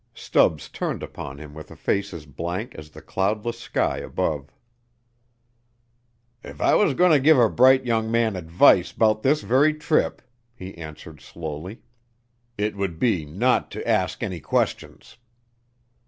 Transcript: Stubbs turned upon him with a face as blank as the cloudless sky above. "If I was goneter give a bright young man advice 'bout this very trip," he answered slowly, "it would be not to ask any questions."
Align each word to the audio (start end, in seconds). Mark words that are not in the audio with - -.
Stubbs 0.15 0.67
turned 0.67 1.03
upon 1.03 1.37
him 1.37 1.53
with 1.53 1.69
a 1.69 1.75
face 1.75 2.11
as 2.11 2.25
blank 2.25 2.73
as 2.73 2.89
the 2.89 3.03
cloudless 3.03 3.59
sky 3.59 3.99
above. 3.99 4.49
"If 6.41 6.59
I 6.59 6.73
was 6.73 6.95
goneter 6.95 7.19
give 7.21 7.37
a 7.37 7.51
bright 7.51 7.85
young 7.85 8.09
man 8.09 8.35
advice 8.35 8.91
'bout 8.93 9.21
this 9.21 9.43
very 9.43 9.75
trip," 9.75 10.23
he 10.55 10.75
answered 10.75 11.21
slowly, 11.21 11.83
"it 12.57 12.75
would 12.75 12.97
be 12.97 13.25
not 13.25 13.69
to 13.77 13.87
ask 13.87 14.23
any 14.23 14.39
questions." 14.39 15.17